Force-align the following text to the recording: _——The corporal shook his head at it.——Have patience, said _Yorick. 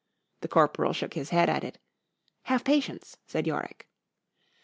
_——The 0.41 0.47
corporal 0.47 0.93
shook 0.93 1.13
his 1.13 1.29
head 1.29 1.47
at 1.47 1.63
it.——Have 1.63 2.63
patience, 2.63 3.17
said 3.27 3.45
_Yorick. 3.45 3.81